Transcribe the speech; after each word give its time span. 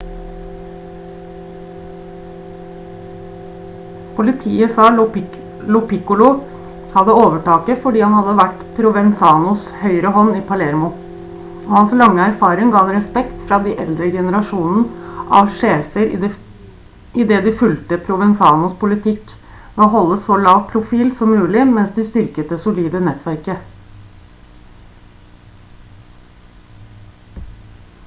politiet 4.15 4.71
sa 4.77 4.85
lo 4.95 5.11
piccolo 5.91 6.29
hadde 6.95 7.11
overtaket 7.25 7.81
fordi 7.83 7.99
han 8.05 8.15
hadde 8.19 8.33
vært 8.39 8.63
provenzanos 8.77 9.67
høyrehånd 9.81 10.39
i 10.39 10.41
palermo 10.47 10.89
og 11.41 11.69
hans 11.77 11.93
lange 12.01 12.25
erfaring 12.31 12.71
ga 12.75 12.81
ham 12.81 12.89
respekt 12.97 13.43
fra 13.51 13.59
den 13.67 13.83
eldre 13.85 14.07
generasjonen 14.17 14.89
av 15.41 15.51
sjefer 15.59 16.05
i 16.15 17.25
det 17.33 17.37
de 17.49 17.53
fulgte 17.61 17.99
provenzanos 18.09 18.73
politikk 18.85 19.35
ved 19.75 19.83
å 19.89 19.91
holde 19.97 20.17
så 20.25 20.39
lav 20.47 20.63
profil 20.73 21.11
som 21.21 21.35
mulig 21.35 21.67
mens 21.75 21.93
de 21.99 22.07
styrket 22.09 22.55
det 22.55 22.59
solide 22.65 23.03
nettverket 23.09 23.69